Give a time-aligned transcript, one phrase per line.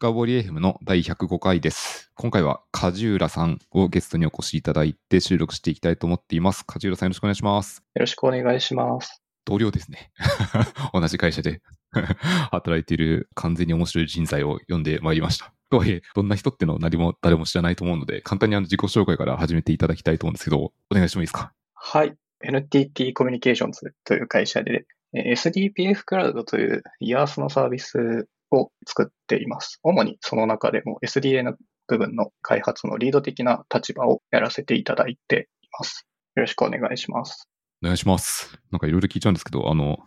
[0.00, 2.12] 深掘り FM の第105回です。
[2.14, 6.64] 今回は梶浦さんをゲストにお越しいただいて収録していきたいと思っています。
[6.64, 7.82] 梶浦さんよろしくお願いします。
[7.96, 9.24] よろしくお願いします。
[9.44, 10.12] 同僚ですね。
[10.94, 11.62] 同じ会社で
[12.52, 15.52] 働いている完全に面白い人材を呼んでまいりました。
[15.68, 21.52] とはいえ、どんな人ってのを何も誰も知らないと思うので、簡単にあの自己紹介から始めていただきたいと思うんですけど、お願いしてもいいですか？
[21.74, 22.14] はい。
[22.44, 29.78] NTT コミュニケーションズという会社で、えー SDPF クラウドという IaaS のサービスを作っています。
[29.82, 31.54] 主にその中でも SDN の
[31.86, 36.06] 部分の開発のリード的な立場をやらせていただいています。
[36.36, 37.48] よろしくお願いします。
[37.82, 38.58] お願いします。
[38.70, 39.98] なんかいろいろ聞いちゃうんですけど、あの、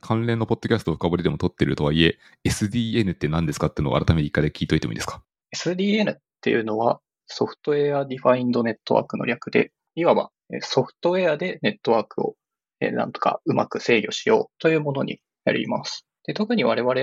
[0.00, 5.22] 関連のポッドキャストを深掘りでも撮ってるとはいえ、SDN って何ですかっていうのを改めて一回で聞いといてもいいですか
[5.54, 12.34] ？SDN っていうのは Software Defined Network の略で、いわばえーソフトウェアでネットワークを
[12.80, 16.06] えーなんとかうまく制御しようというものになります。
[16.24, 16.94] で特に我々、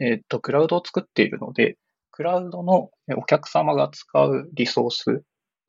[0.00, 1.76] えーっと、クラウドを作っているので、
[2.10, 5.22] クラウドのえーお客様が使うリソース、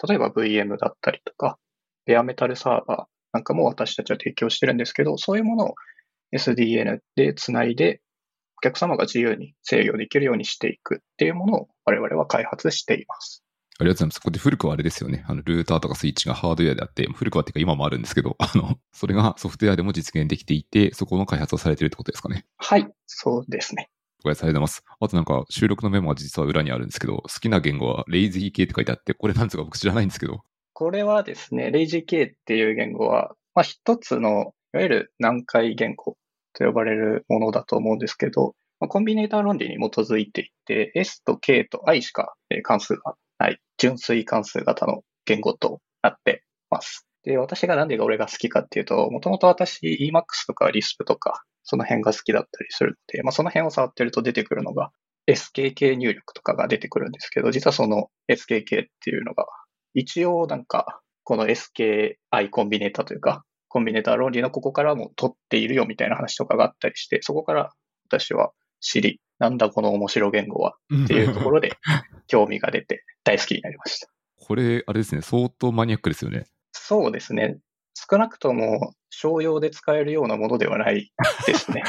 [0.07, 1.57] 例えば VM だったりとか、
[2.05, 5.75] ベアメタルサーバーなんかも私たちは提供してるんですけど、そういうものを
[6.35, 8.01] SDN でつないで、
[8.57, 13.43] お客様が自由に制御できるようにしていくっていうものを我々は開発しています。
[13.79, 14.19] ありがとうございます。
[14.19, 15.25] これで古くはあれですよね。
[15.27, 22.45] あの、ルーターとかスイッチがハードウェアであって、古くはっていうか今もあるんですけど、 あの、それがソフトウェアでも実現できていて、そこの開発をされているってことですかね。
[22.57, 23.89] はい、そうですね。
[24.23, 24.83] ごめんなさい、ありがとうございます。
[25.01, 30.43] あとなんか収録のメモが実は裏にあるんですけど、好きな言語はレイジー系って書いてあって、これなんつうか僕知らないんですけど。
[30.71, 36.17] これはですね、LazyK っていう言語は、まあ、一つの、いわゆる難解言語
[36.53, 47.05] と呼ばれるものだと思うんですけど、まあ、コンビネーター論理に基づいていて、S と K と I しか関数がない、純粋関数型の言語となってます。
[47.23, 54.91] で、私がなんで俺が好きかっていうと、もともと私 Emacs とか Lisp とか、その辺が好きだったりするので、まあ、その辺を触ってると出てくるのが、
[55.27, 59.45] SKK 入力とかが出てくるんですけど、実はその SKK っていうのが
[59.93, 67.71] 一応なんか、この SKI コンビネータというか、コンビネータ論理のここからも取っているよみたいな話とかがあったりして、そこから
[68.07, 68.51] 私は
[68.81, 71.77] 知り、なんだこの面白言語はっていうところで
[72.27, 74.07] 興味が出て大好きになりました。
[74.35, 76.47] これ、あれですね、相当マニアックですよね。
[76.71, 77.59] そうですね。
[77.93, 81.11] 少なくとも商用で使えるようなものではない
[81.45, 81.83] ですね。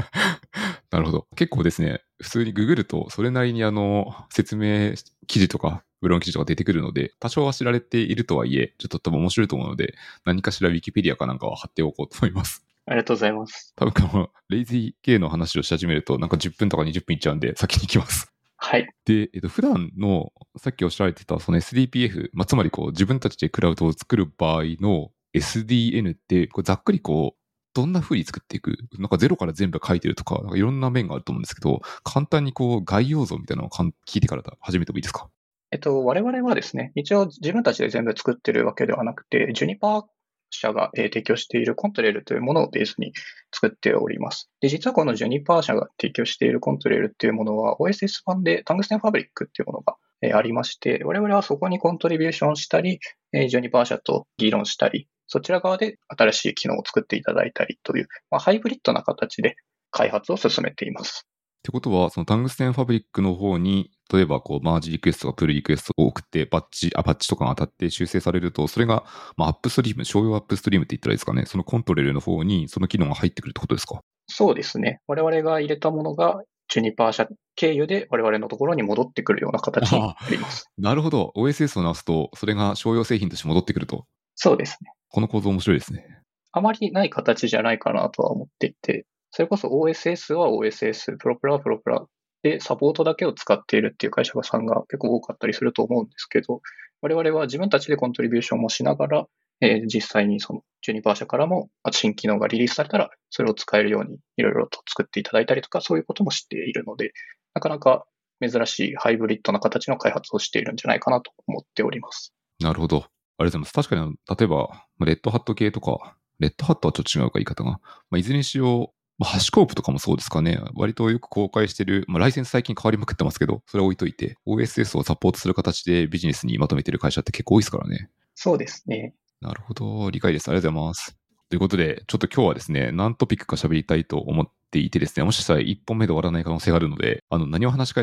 [0.90, 1.26] なるほど。
[1.36, 4.94] 結構ですね、普通にググると、それなりにあの、説明
[5.26, 9.94] 記事とか、ブログ記事とか出てくるので、多少は知られているとはいえ、ちょっと多分面白いと思うので、
[10.24, 12.66] 何かしらウィキペディアかなんかは貼っておこうと思います。
[12.86, 13.72] ありがとうございます。
[13.76, 18.29] 多分この、レイジー系の話をし始めると、なんか10分とか20分いっちゃうんで、先に行きます。
[18.62, 18.86] はい。
[19.06, 27.40] で、えっと、普段の、さっきおっしゃられてた、その SDPF、まあ、つまりこう、自分たちでクラウドを作る場合の SDN って、こうざっくりこう、
[27.72, 28.76] どんな風に作っていく？
[28.98, 35.30] なんかゼロから全部書いてるとか、なんかいろんな面があると思うんですけど、簡単にこう、概要像みたいなのを聞いてから始めてもいいですか？
[35.70, 40.04] えっと、我々はですね、一応自分たちで全部作ってるわけではなくて、ジュニパー
[40.50, 43.12] 社が提供しているコントレールというものをベースに
[43.52, 44.50] 作っております。
[44.60, 49.96] で、実はこのジュニパー社が提供しているコントレールっていうものは OSS 版でタングステンファブリックっていうものが
[50.36, 53.00] ありまして、我々はそこにコントリビューションしたり、
[53.32, 59.56] Juniper 社と議論したり、そちら側で新しい機能を作っていただいたりという、まあ、ハイブリッドな形で
[59.92, 61.26] 開発を進めています。
[61.60, 69.04] ってことは、その Tungsten Fabric の方に、例えばこう、 merge request とか pull request を送って、パッチ、あ、パッチとかが当たって修正されると、それが、
[69.36, 71.46] まあ、 upstream、商用 upstream って言ったらいいですかね。
[71.46, 74.00] その Contrail の方に、その機能が入ってくるってことですか？
[74.26, 75.00] そうですね。
[75.06, 77.26] 我々が入れたものが、 Juniper 社
[77.56, 80.70] 経由で我々のところに戻ってくるような形になります。
[80.78, 81.32] なるほど。
[81.36, 84.06] OSS を直すと、それが商用製品として戻ってくると。
[84.36, 84.92] そうですね。
[85.08, 86.06] この構造面白いですね。
[86.52, 92.06] あまりない形じゃないかなとは思っていて、それこそ OSS は OSS、プロプラはプロプラ
[92.42, 96.62] でサポートだけを使っているっていう会社さんが結構多かったりすると思うんですけど、
[97.02, 99.26] 我々は自分たちでコントリビューションもしながら、
[99.60, 107.12] えー実際にそのジュニパー社からも新機能がリリースされたら、それを使えるようにいろいろと作っていただいたりとか、そういうこともしているので、
[107.54, 108.06] なかなか
[108.40, 112.32] 珍しいハイブリッドな形の開発をしているんじゃないかなと思っております。
[112.60, 112.96] なるほど。
[112.96, 113.14] ありがと
[113.44, 113.72] うございます。
[113.72, 117.80] 確かに、例えば、レッドハット系とか、レッドハットはちょっと違うか言い方が。
[118.10, 120.58] まあ、いずれにしよう、まあ、ハシコープとかもそうですかね。
[120.74, 128.08] 割とよく公開してる、まあ、ライセンス最近変わりまくってますけど、それは置いといて、OSS をサポートする形でビジネスにまとめてる会社って結構多いですからね。
[128.34, 129.14] そうですね。
[129.42, 130.10] なるほど。
[130.10, 130.48] 理解です。
[130.48, 131.18] ありがとうございます。
[131.50, 137.94] ということで、ちょっと今日はですね、何トピックか喋りたいと思っていてですね、もしかしたら1本目で終わらない可能性があるので、あの、何を話しし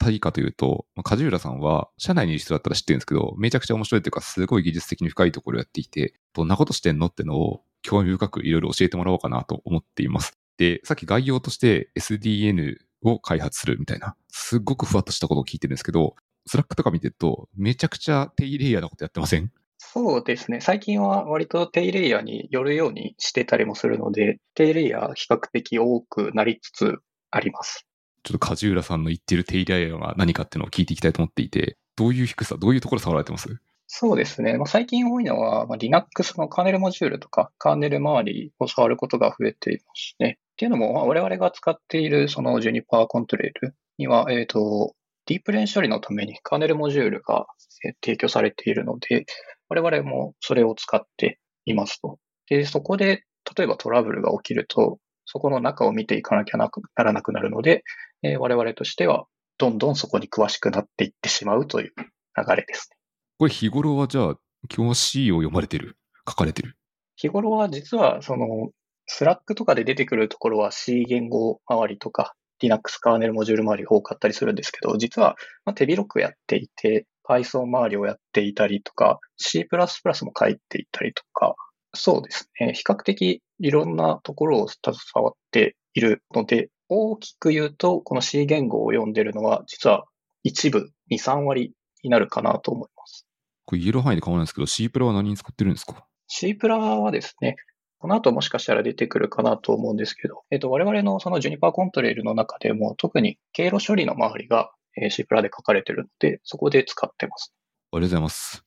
[0.00, 10.36] たいかというと、まあ梶浦さんは、社内にいる人だったら知ってるんですけど、めちゃくちゃ面白いというか、すごい技術的に深いところをやっていて、どんなことしてんのってのを興味深くいろいろ教えてもらおうかなと思っています。
[10.56, 19.50] で、さっき概要として SDN を開発するみたいな、すっごくふわっとしたことを聞いてるんですけど、 Slack とか見てると、めちゃくちゃ低レイヤーなことやってません？
[19.78, 20.60] そうですね。
[20.60, 26.98] 最近は割と低レイヤーに寄るようにしてたりもするので、低レイヤー比較的多くなりつつ
[27.30, 27.86] あります。
[28.22, 33.48] ちょっと梶浦さんの言ってる低レイヤーが何かっていうのを聞いていきたいと思っていて、どういう低さ、どういうところ触られてます？
[33.86, 34.56] そうですね。
[34.56, 40.38] まあ、最近多いのは、まあ、Linux のカーネルモジュールとか、カーネル周りを触ることが増えていますね。
[40.54, 44.94] っていうのも、まあ我々が使っているその Juniper コントレールには、えっ、と、
[45.26, 47.46] ディープレーン処理のためにカーネルモジュールが
[47.84, 49.26] えー提供されているので、
[49.68, 52.18] 我々もそれを使っていますと。
[52.48, 53.24] で、そこで、
[53.56, 57.82] 例えばトラブルが起きると、そこの中を見ていかなきゃなくならなくなるので、
[58.22, 59.26] えー我々としては、
[59.58, 62.96] どんどんそこに詳しくなっていってしまうという流れですね。
[63.38, 64.34] これ日頃はじゃあ、
[64.68, 65.96] 基本は C を読まれてる？
[66.28, 66.76] 書かれてる？
[67.16, 68.70] 日頃は実は、その、
[69.06, 81.54] スラックとかで出てくるところは C 言語周りとか、Linux カーネルモジュール周りが多かったりするんですけど、実はまあ手広くやっていて、Python 周りをやっていたりとか、C++ も書いていたりとか、
[81.94, 82.72] そうですね。
[82.74, 90.04] 比較的いろんなところを携わっているので、大きく言うと、この C 言語を読んでるのは、実は
[90.42, 91.72] 一部、2、3割
[92.02, 93.26] になるかなと思います。
[93.64, 97.56] これ言える範囲で構わないんですけど、C プラは何に使ってるんですか？C プラはですね、
[98.04, 104.70] この後もしかしたら出てくるかなと思うんですけど、えっと、我々のその Juniper コントレールの中でも特に経路処理の周りが
[105.00, 107.54] えー C プラで書かれてるので、そこで使ってます。
[107.92, 108.62] ありがとうございます。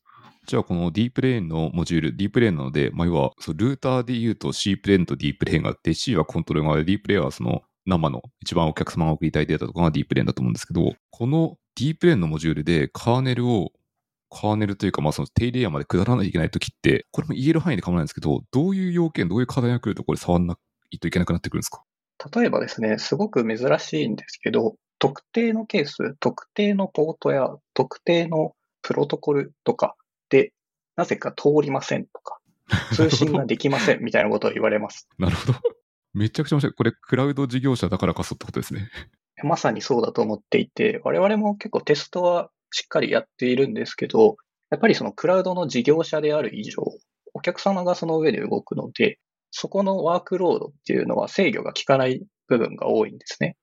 [0.48, 13.72] じゃあ、この D プレーンのモジュール、D プレーンなので、まあ、要は、ルーターで言うと C プレーンと D プレーンがあって、C はコントロール側で D プレーンはその生の一番お客様が送りたいデータとかが D プレーンだと思うんですけど、この D プレーンのモジュールでカーネルを、
[14.29, 20.57] カーネルというか、まあその低レイヤーまで下らないといけないときって、これも言える範囲で構わないんですけど、どういう要件、どういう課題が来るとこれ触んな
[20.91, 21.83] いといけなくなってくるんですか？
[22.35, 29.95] 例えばですね、すごく珍しいんですけど、特定のケース、特定のポートや特定のプロトコルとか
[30.29, 30.51] で、
[30.95, 32.39] なぜか通りませんとか、
[32.95, 35.07] 通信ができませんみたいなことを言われます。
[35.19, 35.59] なるほど。
[36.13, 36.74] めちゃくちゃ面白い。
[36.74, 38.89] これ、クラウド事業者だからこそってことですね。
[39.44, 44.37] まさにそうだと思っていて、我々も結構テストはしっかりやっているんですけど、
[44.69, 46.83] やっぱりそのクラウドの事業者である以上、
[47.33, 49.19] お客様がその上で動くので、
[49.51, 53.55] そこのワークロードっていうのは制御が効かない部分が多いんですね。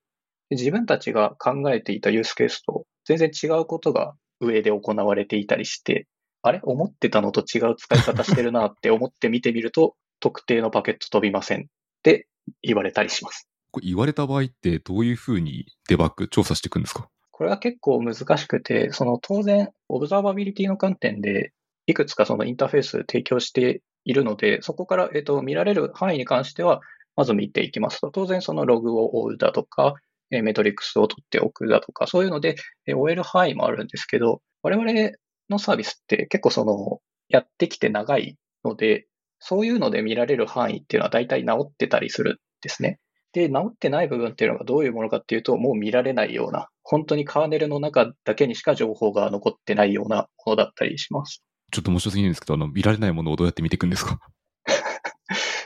[0.50, 6.06] 自分たちが考えていたユースケースと全然違うことが上で行われていたりして、
[6.42, 6.60] あれ？
[6.62, 11.64] 思ってたのと違う使い方してるなって思って見てみると、 特定のパケット飛びませんっ
[12.02, 12.28] て
[12.62, 13.48] 言われたりします。
[13.72, 17.08] これ言われた場合ってどういうふうにデバッグ、調査していくんですか？
[17.36, 21.52] これは結構難しくて、その当然、オブザーバビリティの観点で、
[21.86, 26.80] いくつかそのインターフェース提供しているので、そこから、えっと、見られる範囲に関しては、
[27.16, 29.94] まず見ていきますと、当然そのログを追うだとか、
[30.30, 32.54] えメトリックスを取っておくだとか、そういうので、
[32.86, 35.10] えー追える範囲もあるんですけど、我々
[35.50, 39.06] のサービスって結構その、やってきて長いので、
[39.40, 43.00] そういうので見られる範囲っていうのは大体治ってたりするんですね。
[43.34, 51.42] で、治ってない部分っていうのがどういうものかっていうと、もう見られないような、本当にカーネルの中だけにしか情報が残ってないようなものだったりします。
[51.72, 54.20] ちょっと面白すぎるんですけど、あの、見られないものをどうやって見ていくんですか？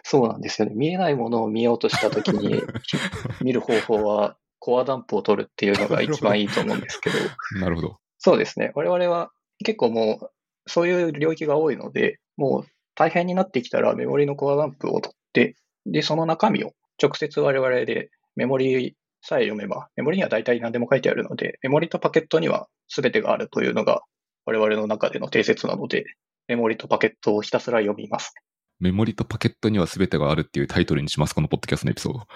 [0.02, 0.74] そうなんですよね。
[0.74, 2.62] 見えないものを見ようとしたときに、
[3.42, 7.16] 見る方法はコアダンプを取るっていうのが一番いいと思うんですけど、
[7.60, 7.98] なるほど。
[8.18, 8.72] そうですね。
[8.74, 9.30] 我々は
[9.64, 10.30] 結構もう、
[10.66, 24.02] そういう領域が多いので、もう大変になってきたらメモリのコアダンプを取って、で、その中身を直接我々でメモリさえ読めば、メモリには大体何でも書いてあるので、メモリとパケットには全てがあるというのが
[24.44, 26.04] 我々の中での定説なので、
[26.46, 28.34] メモリとパケットをひたすら読みます。
[28.80, 32.26] メモリとパケットには全てがあるっていうタイトルにします、このポッドキャストのエピソード。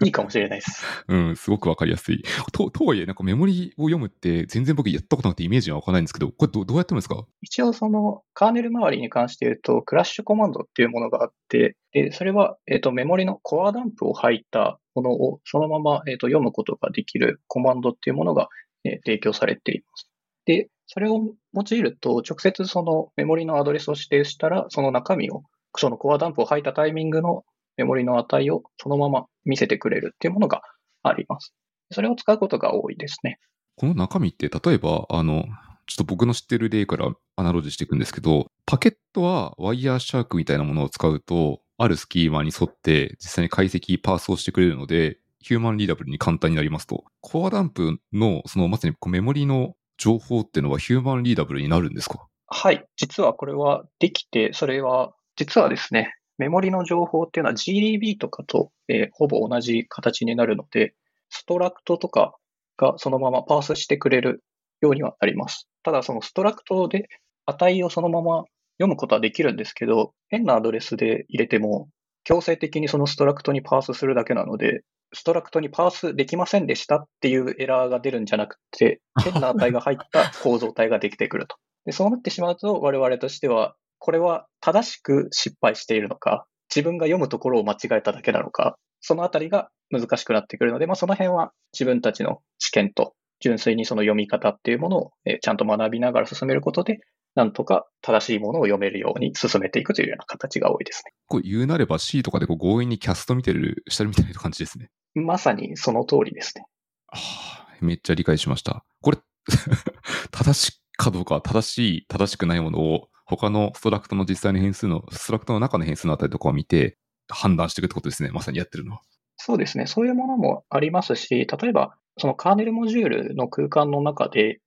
[0.06, 0.84] いいかもしれないです。
[1.08, 2.22] うん、すごくわかりやすい。
[2.52, 7.24] と、とはいえ、なんかメモリを読むって全然僕やったことなくてイメージがわからないんですけど、これどどうやってるんですか？
[7.42, 18.48] 一応そのカーネル周りに関して言うと、クラッシュコマンドっていうものがあって、で、それは、えっ、と、メモリのコアダンプを入ったものをそのまま、えーと読むことができるコマンドっていうものが、
[18.84, 20.08] えー提供されています。
[20.46, 25.42] で、それを用いると、直接そのメモリのアドレスを指定したら、その中身を、
[25.76, 27.44] そのコアダンプを入ったタイミングの
[27.76, 30.62] メモリの値をそのまま見せてくれるっていうものが
[31.02, 31.54] あります。
[31.90, 33.38] それを使うことが多いですね。
[33.76, 35.44] この中身って、例えば、あの、
[35.86, 47.04] ちょっと僕の知ってる例からアナロジーしていくんですけど、パケットはワイヤーシャークみたいなものを使うと、あるスキーマに沿って実際に解析、パースをしてくれるので、ヒューマンリーダブルに簡単になりますと。
[47.22, 52.26] コアダンプの、そのまさにメモリの情報っていうのはヒューマンリーダブルになるんですか？
[52.46, 52.84] はい。
[52.96, 60.94] 実はこれはできて、それは、実はですね、メモリの情報っていうのは GDB とかと、えーほぼ同じ形になるので、
[61.28, 62.34] ストラクトとか
[62.78, 64.42] がそのままパースしてくれる
[64.80, 65.68] ようにはなります。
[65.82, 67.08] ただ、そのストラクトで
[67.44, 68.44] 値をそのまま
[68.78, 71.88] 読むことはできるんですけど、変なアドレスで入れても、
[72.24, 74.80] 強制的にそのストラクトにパースするだけなので、
[75.12, 81.56] ストラクトにパースできませんでしたっていうエラーが出るんじゃなくて、 変な値が入った構造体ができてくると。
[81.84, 97.00] でそうなってしまうと、我々としては、これは正しく失敗しているのか、自分が読むところを間違えただけなのか、そのあたりが難しくなってくるので、まあ、その辺は自分たちの知見と純粋にその読み方っていうものをえちゃんと学びながら進めることで、
[97.34, 101.12] なんとか正しいものを読めるように進めていくというような形が多いですね。
[101.26, 104.90] こう言うなれば C とかでこう強引にキャスト見てる、してるみたいな感じですね。
[105.14, 106.64] まさにその通りですね。
[107.08, 108.84] ああ、めっちゃ理解しました。
[109.00, 109.18] これ、
[110.30, 118.30] 正しいかどうか、正しい、正しくないものを他のストラクトの実際の変数の、ストラクトの中の変数のあたりとかを見て判断していくってことですね。
[118.30, 119.00] まさにやってるのは。
[119.36, 119.86] そうですね。
[119.86, 124.60] そういうものもありますし、例えば、そのカーネルモジュールの空間の中で、え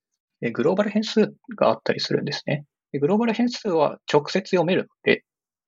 [0.52, 2.66] グローバル変数があったりするんですね。
[3.00, 5.24] グローバル変数は直接読めるので、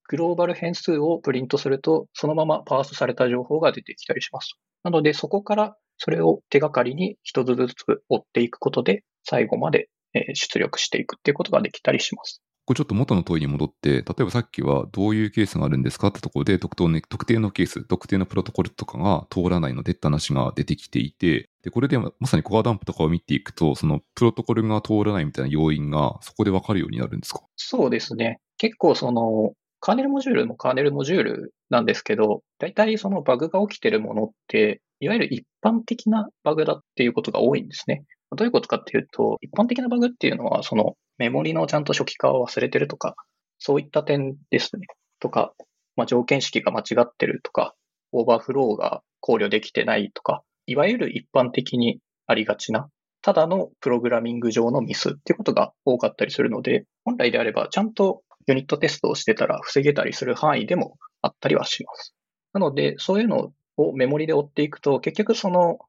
[0.07, 4.55] グローバル変数をプリントすると、そのままパースされた情報が出てきたりします。
[4.83, 7.73] なので、そこからそれを手がかりに一つずつ
[8.09, 9.89] 追っていくことで、最後まで
[10.33, 12.43] 出力していくっていうことができたりします。
[12.65, 27.41] これちょっと元の問いに戻って、例えばさっきはどういうケースがあるんですかってところで特定の、ケース、特定のプロトコルとかが通らないのでって話が出てきていて、で、これでまさにコアダンプとかを見ていくと、そのプロトコルが通らないみたいな要因がそこでわかるようになるんですか？
[27.55, 28.39] そうですね。
[28.57, 38.05] 結構その、カーネルモジュールもカーネルモジュールなんですけど、大体そのバグが起きてるものって、いわゆる一般的なバグだっていうことが多いんですね。
[38.35, 43.15] どういうことかっていうと、一般的なバグっていうのは、そのメモリのちゃんと初期化を忘れてるとか、
[43.59, 44.87] そういった点ですね。
[45.19, 45.53] とか、
[45.95, 47.73] まあ、条件式が間違ってるとか、
[48.11, 52.89] オーバーフローが考慮できてないとか、いわゆる一般的にありがちな、
[53.21, 62.13] ただのプログラミング上のミスっていうことが多かったりするので、本来であればちゃんとユニットテストをしてたら防げたりする範囲でもあったりはします。
[62.53, 65.79] なので、そういうのをメモリで追っていくと、結局その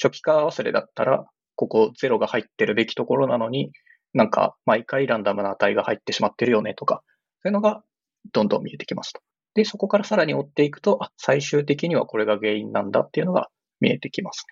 [0.00, 3.70] 初期化忘れだったら、ここ0が入ってるべきところなのに、
[4.14, 7.02] なんか毎回ランダムな値が入ってしまってるよねとか、
[7.42, 7.82] そういうのが
[8.32, 9.20] どんどん見えてきますと。
[9.54, 13.48] で、そこからさらに追っていくと、あ、最終的にはこれが原因なんだっていうのが
[13.80, 14.46] 見えてきます。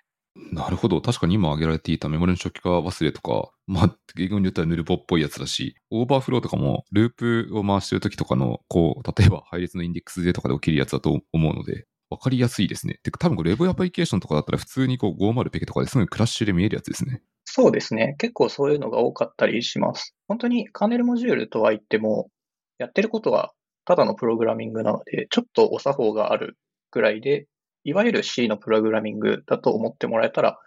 [0.51, 1.01] なるほど。
[1.01, 12.99] 確かに今挙げられていたメモリの初期化忘れとか、まあ、英語に言ったらぬるぽっぽいやつだし、オーバーフローとかもループを回してるときとかの、こう、例えば配列のインデックスでとかで起きるやつだと思うので、わかりやすいですね。
[13.03, 17.21] てか多分これ Web アプリケーションとかだったら普通にこう50ペケとかですぐクラッシュで見えるやつですね。
[17.45, 18.15] そうですね。
[18.17, 20.15] 結構そういうのが多かったりします。
[20.27, 22.29] 本当にカーネルモジュールとは言っても、
[22.77, 23.51] やってることは
[23.85, 26.57] ただのプログラミングなので、ちょっとお作法がある
[26.91, 27.47] ぐらいで、
[27.83, 30.59] いわゆる C のプログラミングだと思ってもらえたら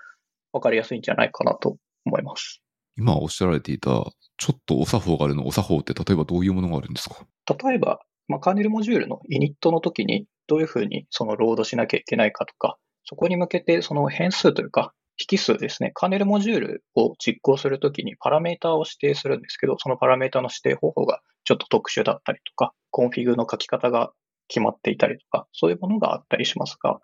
[0.52, 2.62] 分かりやすいんじゃないかなと思います。
[2.96, 3.90] 今おっしゃられていた、
[4.38, 7.26] ちょっとお作法があるのお作法って例えばどういうものがあるんですか？
[7.46, 14.92] 例えば、まあ、カーネルモジュールの init の時にどういうふうにそのロードしなきゃいけないかとか、そこに向けてその変数というか、
[15.30, 15.92] 引数ですね。
[15.94, 24.10] カーネルモジュールを実行するときにパラメータを指定するんですけど、そのパラメータの指定方法がちょっと特殊だったりとか、コンフィグの書き方が
[24.48, 26.94] 決まっていたりとか、そういうものがあったりしますが、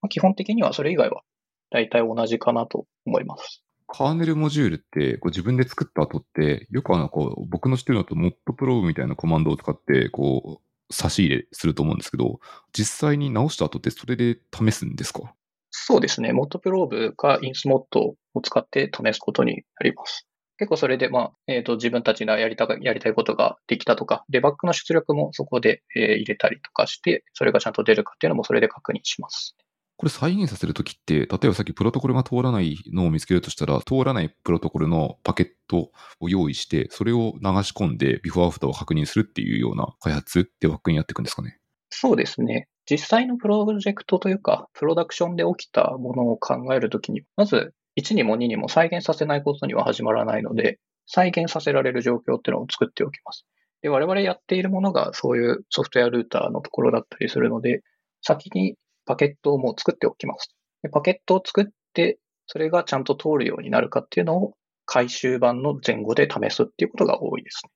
[0.00, 1.22] まあ、基本的にはそれ以外は
[1.70, 3.62] 大体同じかなと思います。
[3.86, 12.40] カーネルモジュールってこう自分で作った後って、よくあのこう僕の知ってるのとモッドプローブみたいなコマンドを使ってこう差し入れすると思うんですけど、
[12.72, 15.34] 実際に直した後ってそれで試すんですか？
[15.70, 16.32] そうですね。
[16.32, 20.26] モッドプローブかインスモッドを使って試すことになります。
[20.56, 29.54] 結構それで、まあ、えっ、と、自分たちがやりた、やりたいことができたとか、デバッグの出力もそこで、えー入れたりとかして、それがちゃんと出るかっていうのもそれで確認します。
[29.98, 35.90] これ再現させるときって、例えばさっきプロトコルが通らないのを見つけるとしたら、通らないプロトコルのパケット
[36.20, 41.58] を用意して、それを流し込んでビフォーアフターを確認するっていうような開発デバッグにやっていくんですかね？
[41.90, 42.68] そうですね。
[42.88, 53.46] 実際のプロジェクトというか、プロダクションで起きたものを考えるときに、まず1にも2にも再現させないことには始まらないので、再現させられる状況っていうのを作っておきます。
[53.82, 57.82] で、我々やっているものがそういうソフトウェアルーターのところだったりするので、
[58.22, 58.76] 先に
[59.08, 60.54] パケットをもう作っておきます。
[60.82, 67.70] でパケットを作って、それがちゃんと通るようになるかっていうのを回収版の前後で試すっていうことが多いですね。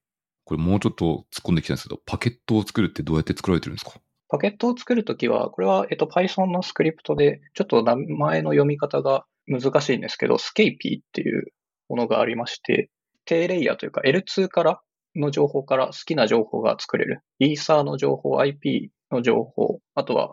[0.45, 3.93] これもうちょっと突っ込んできたんですけど、パケットを作るってどうやって作られてるんですか？
[4.29, 11.53] パケットを作るときは、これは、えっと、Python のスクリプトで、ちょっと名前の読み方が難しいんですけど、Scapy っていう
[11.89, 12.91] ものがありまして、
[13.25, 14.81] 低レイヤーというか L2 から
[15.15, 17.21] の情報から好きな情報が作れる。
[17.39, 20.33] イーサーの情報、IP の情報、あとはえー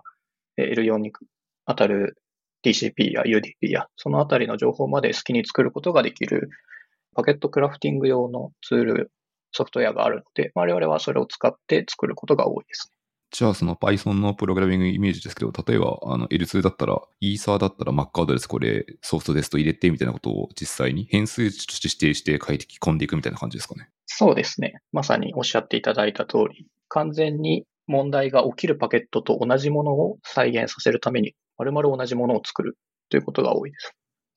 [0.73, 1.11] L4 に
[1.65, 2.17] 当たる
[2.65, 6.49] TCP や UDP や、そのあたりの情報まで好きに作ることができる
[7.15, 9.11] パケットクラフティング用のツール、
[9.51, 12.99] ソフトウェアがあるので、我々はそれを使って作ることが多いですね。
[13.31, 23.89] じゃあその Python のプログラミングイメージですけど、例えばあの L2 だったら、イーサーだったら Mac アドレスこれソフトですと入れてみたいなことを実際に変数値として指定して書いて込んでいくみたいな感じですかね。
[24.07, 24.81] そうですね。
[24.91, 32.77] まさにおっしゃっていただいた通り、完全に問題が起きるパケットと同じものを再現させるために、丸々同じものを作る
[33.09, 33.91] ということが多いです。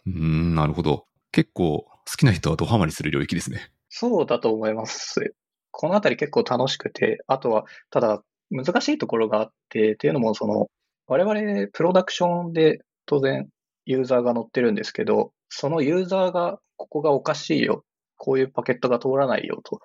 [0.06, 1.04] うん、なるほど。
[1.30, 3.70] 結構好きな人はドハマりする領域ですね。
[3.90, 5.34] そうだと思います。
[5.70, 10.68] このあたり結構楽しくて、あとは、ただ難しいところがあって、っていうのも、その、
[11.06, 13.48] 我々プロダクションで当然
[13.84, 17.84] ユーザーが乗ってるんですけど、そのユーザーがここがおかしいよ、
[18.16, 19.80] こういうパケットが通らないよと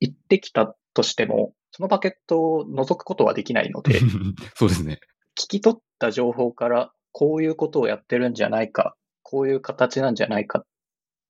[0.00, 4.00] 言ってきたとしても、そのパケットを除くことはできないので、
[4.56, 5.00] そうですね。
[5.38, 10.66] 聞き取った情報からこういうことをやってるんじゃないか、こういう形なんじゃないかっ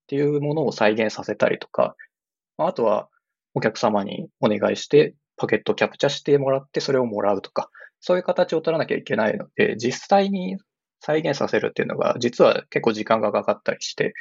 [0.07, 1.95] ていうものを再現させたりとか、
[2.57, 3.09] あとは
[3.53, 7.69] お客様にお願いしてパケットキャプチャしてもらってそれをもらうとか、
[7.99, 10.57] そういう形を取らなきゃいけないので、実際に
[10.99, 14.13] 再現させるっていうのが実は結構時間がかかったりして、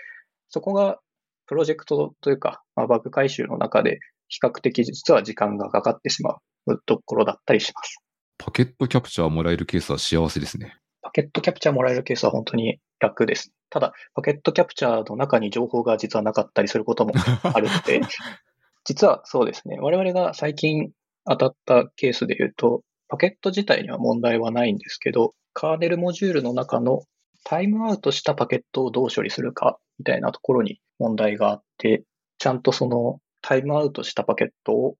[0.48, 0.98] そこが
[1.46, 4.00] プロジェクトというか、まあ、バグ回収の中で
[4.30, 7.98] 比較的実は時間がかかってしまうところだったりします。
[8.38, 10.76] パケットキャプチャーもらえるケースは幸せですね。
[11.02, 13.52] パケットキャプチャーもらえるケースは本当に楽です。
[13.68, 18.00] ただ、パケットキャプチャーの中に情報が実はなかったりすることもあるので、
[18.84, 19.78] 実はそうですね。
[19.80, 20.90] 我々が最近
[21.26, 27.02] 当たったケースで言うと、パケット自体には問題はないんですけど、カーネルモジュールの中の
[27.44, 32.04] タイムアウトしたパケットをどう処理するかみたいなところに問題があって、
[32.38, 34.96] ちゃんとそのタイムアウトしたパケットを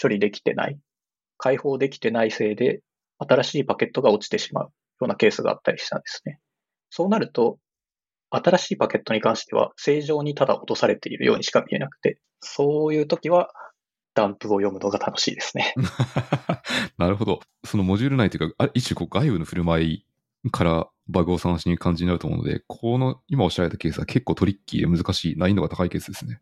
[0.00, 0.78] 処理できてない、
[1.36, 2.80] 開放できてないせいで
[3.18, 4.70] 新しいパケットが落ちてしまうよ
[5.02, 6.38] うなケースがあったりしたんですね。
[6.90, 7.58] そうなると、
[8.30, 13.50] 新しいパケットに関しては正常にただ落とされているようにしか見えなくて、そういう時は
[14.14, 15.74] ダンプを読むのが楽しいですね。
[16.98, 17.40] なるほど。
[17.64, 26.40] そのモジュール内というか、一種こう外部の振る舞いからバグを探しに感じになると思うので、この今おっしゃられたケースは結構トリッキーで難しい、難易度が高いケースですね。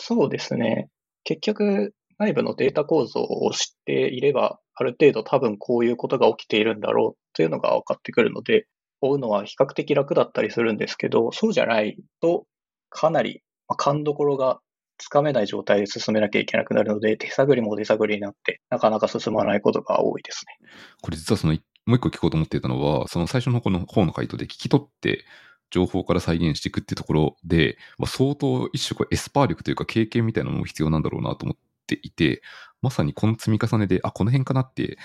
[0.00, 0.88] そうですね。
[1.24, 8.66] 結局、内部のデータ構造を知っていれば、ある程度多分こういうことが起きているんだろうというのが分かってくるので、
[9.00, 12.46] 追うのは比較的楽だったりするんですけど、そうじゃないと、
[12.90, 13.42] かなり
[13.76, 14.60] 勘どころが
[14.98, 20.68] つかめない状態で進めなきゃいけなくなるので、手探りも手探りになって、なかなか進まないことが多いですね。
[21.02, 21.52] これ実はその、
[21.86, 25.24] もう一個聞こうと思っていたのは、その最初の方の方の回答で聞き取って、
[25.70, 32.42] 情報から再現していくっていうところで、まあ、相当一種エスパー力というか経験みたいなのも必要なんだろうなと思っていて、
[32.82, 34.98] まさにこの積み重ねで、あ、この辺かなって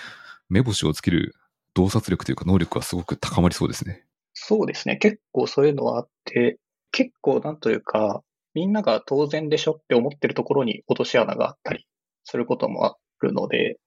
[0.49, 1.35] 目星をつける
[1.73, 4.05] 洞察力というか能力はすごく高まりそうですね。
[4.33, 4.97] そうですね。
[4.97, 6.57] 結構そういうのはあって、
[6.91, 8.23] 結構なんというか、
[8.53, 11.87] みんなが当然でしょって思ってるところに落とし穴があったり
[12.23, 13.77] することもあるので、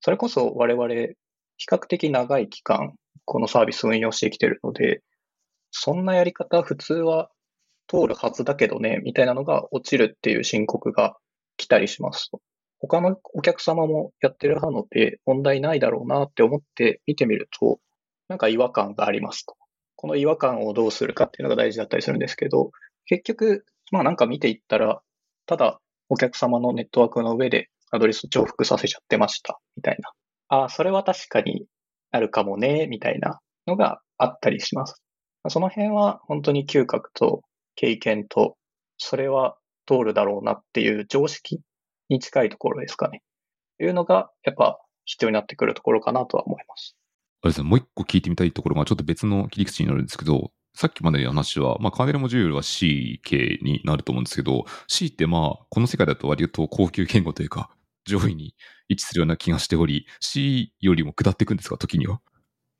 [0.00, 0.88] それこそ我々
[1.56, 2.94] 比較的長い期間
[3.24, 5.02] このサービスを運用してきてるので、
[5.78, 7.30] そんなやり方普通は
[7.88, 11.16] 通るはずだけどね、みたいなのが落ちるっていう申告が
[11.56, 12.40] 来たりしますと。
[12.78, 17.78] 他のお客様もやってるので問題ないだろうなって思って見てみると、
[18.28, 19.54] なんか違和感がありますと。
[19.96, 22.70] この違和感をどうするかっていうのが大事だったりするんですけど、
[23.06, 25.00] 結局、まあなんか見ていったら、
[25.46, 30.10] ただお客様のネットワークの上でアドレス重複させちゃってました、みたいな。
[30.48, 31.66] ああ、それは確かに
[32.10, 35.02] あるかもね、みたいなのがあったりします。
[35.50, 37.42] その辺は本当に嗅覚と
[37.74, 38.56] 経験と、
[38.98, 39.56] それは
[39.86, 41.60] 通るだろうなっていう常識
[42.08, 43.22] に近いところですかね。
[43.78, 46.96] というのが、やっぱ必要になってくるところかなとは思います。
[47.42, 57.70] あれですね、もう一個聞いてみたいところがちょっと別の切り口になるんですけど、さっきまでの話は、まあ、カーネルモジュールは C 系になると思うんですけど、C ってまあ、この世界だと割と高級言語というか、
[58.04, 58.54] 上位に
[58.88, 62.20] 位置するような気がしており、C よりも下っていくんですか、時には。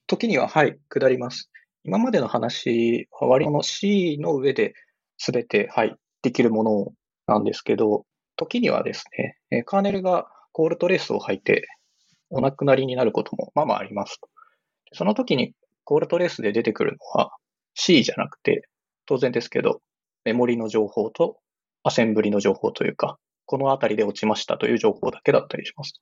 [0.06, 1.50] 時には、はい、下ります。
[1.86, 4.74] 今までの話は割と C の上で
[5.18, 6.92] 全て、はい、できるもの
[7.28, 8.04] なんですけど、
[8.36, 9.04] 時にはです
[9.50, 11.68] ね、カーネルがコールトレースを吐いて
[12.30, 14.18] お亡くなりになることもまあまああります。
[14.94, 17.30] その時にコールトレースで出てくるのは
[17.74, 18.68] C じゃなくて、
[19.06, 19.80] 当然ですけど、
[20.24, 21.38] メモリの情報と
[21.84, 25.92] アセンブリの情報というか、このあたりで落ちましたという情報だけだったりします。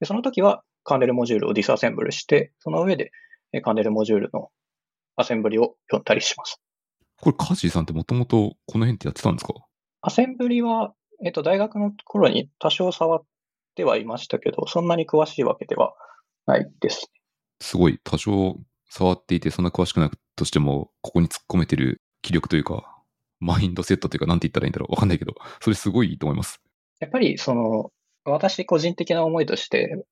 [0.00, 3.12] でその時はカーネルモジュールをディスアセンブルして、その上で
[3.62, 4.48] カーネルモジュールの
[5.18, 6.60] アセンブリを読んだりします。
[7.20, 9.52] これ、カージーさんってもともとこの辺ってやってたんですか？
[10.00, 13.22] アセンブリは、えっ、と、大学の頃に多少触っ
[13.74, 15.94] てはいましたけど、そんなに詳しいわけでは
[16.46, 17.10] ないです
[17.60, 18.56] すごい、多少
[18.88, 23.02] 触っていて、そんな詳しくなくとしても、ここに突っ込めてる気力というか、
[23.40, 24.92] マインドセットというか、なんて言ったらいいんだろう。
[24.92, 26.60] わかんないけど、それすごいいいと思います。
[27.00, 27.90] やっぱり、その、
[28.24, 30.04] 私個人的な思いとして、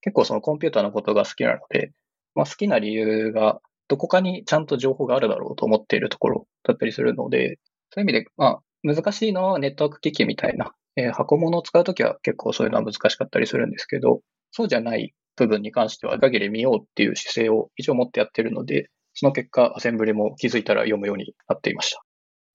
[0.00, 1.92] 結構そのコンピューターのことが好きなので、
[2.34, 7.58] まあ好きな理由が、どこかにちゃんと情報があるだろうと思っているところだったりするので、
[7.90, 14.20] そういう意味で、まあ難しいのはネットワーク機器みたいな、えー箱物を使うときは結構そういうのは難しかったりするんですけど、
[14.50, 22.02] そうじゃない部分に関しては限り見ようっていう姿勢を一応持ってやってるので、その結果、アセンブリも気づいたら読むようになっていました。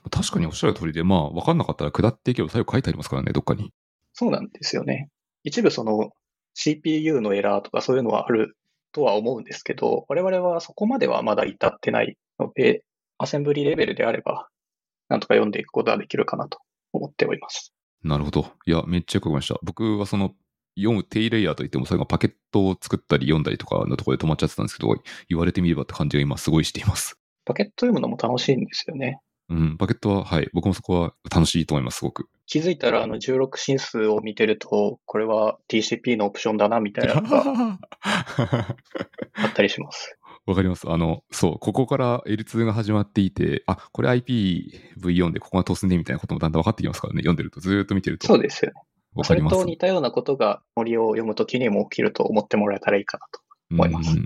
[0.09, 3.71] 確かにおっしゃる通りで、まあ、わかんなかったら下っていけば最後書いてありますからね、どっかに。
[4.13, 5.09] そうなんですよね。
[5.43, 6.11] 一部その
[6.53, 8.57] CPU のエラーとかそういうのはある
[8.91, 12.83] とは思うんですけど、我々はそこまではまだ至ってないので、
[13.17, 14.47] アセンブリレベルであれば、
[15.09, 16.59] なんとか読んでいくことができるかなと
[16.93, 17.73] 思っております。
[18.03, 18.51] なるほど。
[18.65, 19.59] いや、めっちゃよくわかりました。
[19.63, 20.33] 僕はその、
[20.77, 24.95] 読む低レイヤーといっても、それがパケットを作ったり読んだりとかのところで止まっちゃってたんですけど、
[25.27, 27.19] 言われてみればって感じが今すごいしています。
[27.45, 29.19] パケット読むのも楽しいんですよね。
[29.49, 32.29] うん、パケットは、はい、僕もそこは楽しいと思います、すごく。
[32.49, 37.79] 気づいたらあの16進数を見てると、これは TCP のオプションだなみたいなのが
[39.35, 40.17] あったりします。
[40.47, 40.89] わかります。
[40.89, 48.25] あの、そう、ここから L2 が始まっていて、あ、これ IPv4 でここが通すねみたいなこともだんだん分かってきますからね、読んでると、ずーっと見てると。
[48.25, 48.81] そうですよね。
[49.13, 49.53] わかります。
[49.53, 53.41] それと似たようなことが森を読むときにも起きると思ってもらえたらいいかなと。
[53.71, 54.17] 思います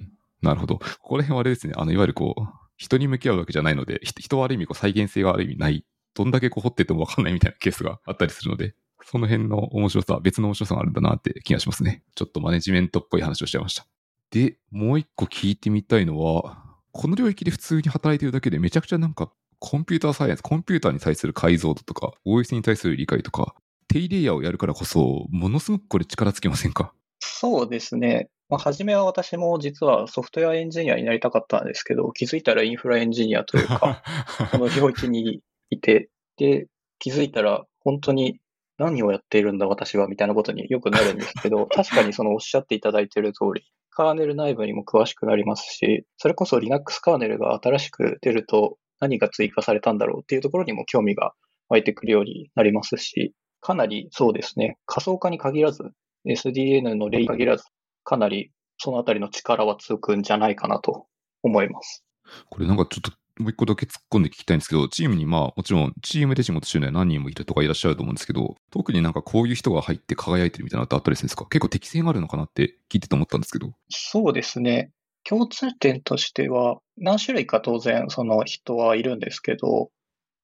[0.42, 0.78] なるほど。
[0.78, 2.42] ここら辺はあれですね、あの、いわゆるこう、
[2.78, 5.86] 人に向き合うわけじゃないので、ひ人はある意味こう再現性がある意味ない。
[6.16, 12.04] どんだけこう掘っててもわかんないみたいなケースがあったりするので、その辺の面白さ、別の面白さがあるんだなって気がしますね。
[12.16, 13.86] ちょっとマネジメントっぽい話をしちゃいました。
[14.32, 23.56] で、もう一個聞いてみたいのは、この領域で普通に働いてるだけでめちゃくちゃなんか、コンピューターサイエンス、コンピューターに対する解像度とか、OS に対する理解とか、
[23.88, 26.94] 低レイヤーをやるからこそ、ものすごくこれ力つけませんか？
[27.20, 28.30] そうですね。
[28.50, 34.04] まあ、初めは私も実はソフトウェアエンジニアになりたかったんですけど、気づいたらインフラエンジニアというか、
[34.52, 35.42] この領域に
[35.74, 36.68] いて、で、
[37.00, 38.40] 気づいたら本当に
[38.78, 51.34] 何をやっているんだ私はみたいなことによくなるんですけど、 確かにそのおっしゃっていただいている通り、カーネル内部にも詳しくなりますし、それこそ Linux カーネルが新しく出ると何が追加されたんだろうっていうところにも興味が
[51.70, 55.92] 湧いてくるようになりますし、かなりそうですね、仮想化に限らず、
[56.28, 57.66] SDN の例に限らず、
[58.04, 61.06] かなりそのあたりの力はつくんじゃないかなと
[61.44, 62.04] 思います。
[62.50, 71.46] これなんかちょっともう一個だけ突っ込んで聞きたいんですけど、チームにまあもちろんチームで仕事してるのは何人もいるとかいらっしゃると思うんですけど、特になんかこういう人が入って輝いてるみたいなのってあったりするんですか？
[71.46, 73.72] 結構適性があるのかなって聞いてて思ったんですけど。
[73.90, 74.92] そうですね。
[75.26, 79.90] 共通点としては、何種類か当然その人はいるんですけど、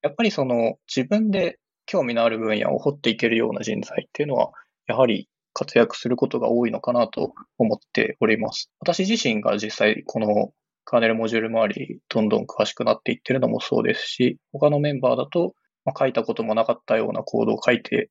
[0.01, 4.51] やっぱりその自分で興味のある分野を掘っていけるような人材っていうのは、
[4.87, 8.71] やはり活躍することが多いのかなと思っております。
[8.79, 10.51] 私自身が実際この
[10.89, 15.53] カーネルモジュール周り、どんどん詳しくなっていってるのもそうですし、他のメンバーだと、
[15.85, 18.09] まあ、書いたこともなかったようなコードを書いて、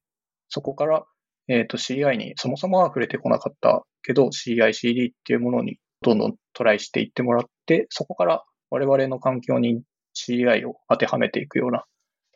[0.49, 1.05] そこから、
[1.49, 9.83] えっ、と CI にそもそもは触れてこなかったけど、CI、CD っていうものにどんどんトライしていってもらって、そこから我々の環境に
[10.15, 11.85] CI を当てはめていくようなと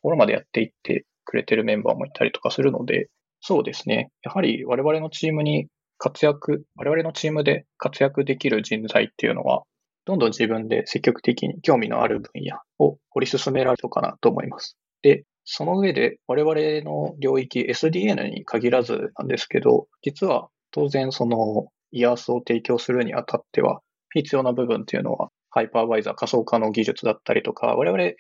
[0.03, 4.11] ころまでやっていってくれてるメンバーもいたりとかするので、そうですね。
[4.25, 9.63] やはり我々のチームに活躍、我々のチームで活躍できる人材っていうのは、
[10.05, 14.77] どんどん自分で積極的に興味のある分野を掘り進められるかなと思います。
[15.03, 23.81] で、その上で我々の領域 SDN に限らずなんですけど、実は当然その IaaS を提供するにあたっては
[24.13, 28.15] 必要な部分っていうのはハイパーバイザー仮想化の技術だったりとか、我々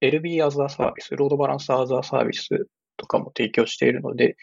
[0.00, 4.36] LB as a Service、ロードバランス as a Service とかも提供しているので、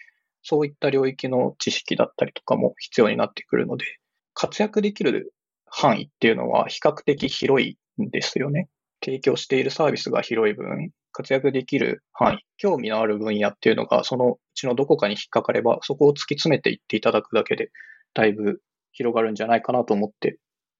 [0.43, 3.85] そういった領域の知識だったりとかも必要になってくるので、
[4.33, 5.33] 活躍できる
[5.77, 8.69] 範囲っていうのは比較的広いんですよね。
[9.03, 17.71] 提供しているサービスが広い分、活躍できる範囲、興味のある分野っていうのが、そのうちのどこかに引っかかれば、そこを突き詰めていっていただくだけで、
[18.13, 18.61] だいぶ
[18.93, 20.37] 広がるんじゃないかなと思って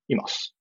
[0.07, 0.55] います。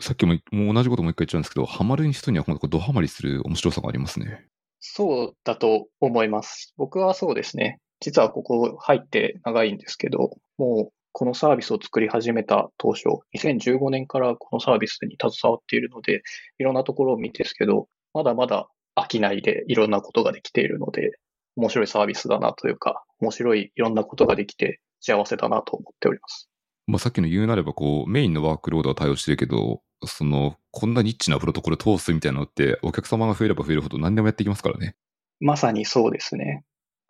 [0.00, 4.46] さっきももう同じこともう一回言っちゃうんですけど、ハマる人にはドハマりする面白さがありますね。
[4.78, 6.74] そうだと思います。
[6.76, 7.80] 僕はそうですね。
[7.98, 16.22] 実はここ入って長いんですけど、もうこのサービスを作り始めた当初、2015年からこのサービスに携わっているので、
[16.58, 21.18] いろんなところを見てですけど、まだまだ飽きないでいろんなことができているので、
[21.56, 26.48] 面白いサービスだなというか、面白いいろんなことができて幸せだなと思っております。
[26.86, 34.96] まあ、さっきの言うなれば、こう、メインのワークロードは対応してるけど、その、こんなニッチなプロトコル通すみたいなのって、お客様が増えれば増えるほど何でもやっていきますからね。
[35.38, 36.64] まさにそうですね。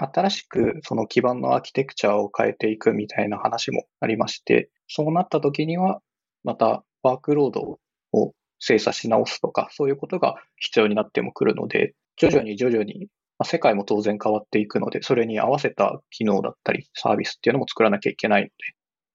[0.06, 6.00] 新しくその基盤のアーキテクチャを変えていくみたいな話もありまして、そうなった時には、
[6.44, 7.78] またワークロード
[8.12, 13.08] を精査し直すとか、そういうことが必要になってもくるので、徐々に徐々に、
[13.38, 18.52] まあ、世界も当然変わっていくので、それに合わせた機能だったり、サービスっていうのも作らなきゃいけないので、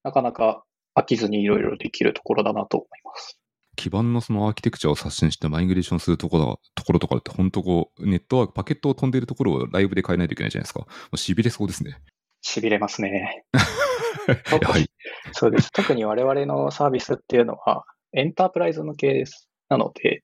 [0.04, 0.64] なかなか
[0.96, 3.38] 飽きずにいろいろできるところだなと思います。
[3.76, 10.86] 基盤のそのアーキテクチャを刷新してマイグレーションするところところとかって、本当こう、ネットワーク、パケットを飛んでいるところをライブで変えないといけないじゃないですか。
[11.16, 11.98] しびれそうですね。
[12.42, 13.44] しびれますね。
[13.52, 14.86] はい。
[15.32, 15.70] そうです。
[15.70, 19.48] 特に我々のサービスっていうのは、エンタープライズ向けです。
[19.68, 20.22] なので、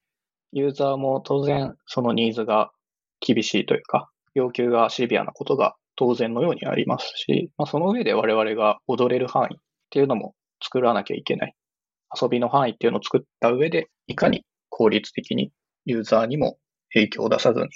[0.53, 2.71] ユーザーも当然そのニーズが
[3.21, 9.59] 厳しいというか、要求がシビアなことが当然のようにありますし、まあ、その上で我々が踊れる範囲っ
[9.91, 11.55] ていうのも作らなきゃいけない。
[12.21, 15.53] 遊びの範囲っていうのを作った上で、いかに効率的に
[15.85, 16.59] ユーザーにも
[16.93, 17.69] 影響を出さずに、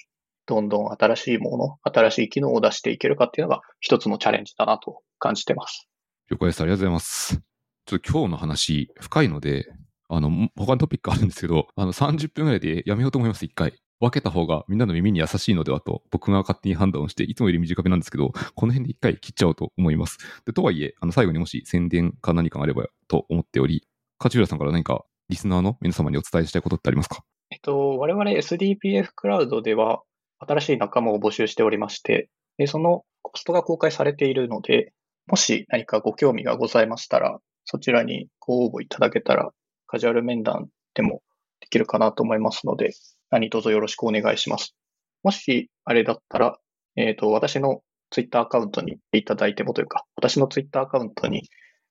[0.47, 5.89] どんどん新しいもの、新しい機能を出していけるかっていうのが一つのチャレンジだなと感じてます。
[6.31, 6.61] 了解です。
[6.61, 7.41] ありがとうございます。
[7.87, 9.67] ちょっと今日の話、深いので、
[10.09, 13.75] あの、他のトピックあるんですけど、あの、30分ぐらいでやめようと思います、一回。
[13.99, 20.19] 分けた方がみんなの耳に優しいのではと、僕が勝手に判断をして、いつもより短めなんですけど、この辺で一回切っちゃおうと思います。
[20.45, 23.87] でとはいえ、あの最後にもし宣伝か何かがあればと思っており、
[24.19, 27.25] 勝浦さんから何かリスナーの皆様にお伝えしたいことってありますか？
[27.51, 30.03] えっと、我々 SDPF クラウドでは
[30.39, 34.93] 新しい仲間を募集しておりまして、でそのコストが公開されているので、
[35.27, 39.51] もし何かご興味がございましたら、そちらにご応募いただけたら、
[39.87, 41.21] カジュアル面談でも
[41.61, 42.93] できるかなと思いますので、
[43.31, 44.77] 何卒よろしくお願いします。
[45.23, 46.57] もし、あれだったら、
[46.95, 51.43] えっ、ー、と、私のツイッターアカウントにいただいてもというか、私のツイッターアカウントに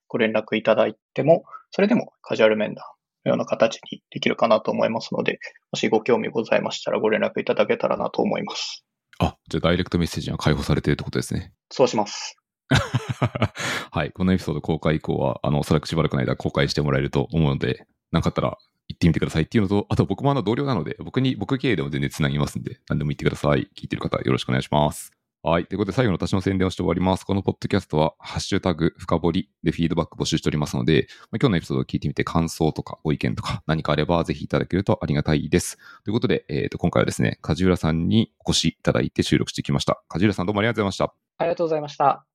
[0.08, 2.84] ご連絡いただいても、それでもカジュアル面談
[3.26, 5.40] のような形にできるかなと思いますので、
[5.72, 8.86] もしご興味ございましたらご連絡いただけたらなと思います。
[9.20, 11.54] あ、じゃあダイレクトメッセージが開放されているってことですね。
[11.72, 12.38] そうします。
[13.92, 14.12] はい。
[14.12, 23.70] このエピソード公開以降は、あの、おそらくしばらくの間公開してもらえると思うので、なかったら行ってみてくださいっていうのと、あと僕もあの同僚なので、僕に、僕経営でも全然繋ぎますんで、何でも言ってください。
[23.78, 25.12] 聞いてる方よろしくお願いします。
[25.48, 25.68] はい。
[25.68, 27.24] ということで、最後の私の宣伝をして終わります。
[27.24, 35.78] このポッドキャストは、ハッシュタグ、深掘りでフィードバック募集しておりますので、ま、今日のエピソードを聞いてみて感想とかご意見とか何かあればぜひいただけるとありがたいです。
[36.04, 40.02] ということで、えっ、ー、と、今回はですね、梶浦さんにお越しいただいて収録してきました。
[40.08, 41.14] 梶浦さんどうもありがとうございました。
[41.38, 42.35] ありがとうございました。